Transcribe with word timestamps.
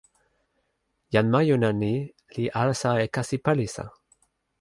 jan 1.13 1.27
majuna 1.33 1.69
ni 1.81 1.93
li 2.35 2.45
alasa 2.61 2.91
e 3.05 3.07
kasi 3.15 3.35
palisa. 3.45 3.85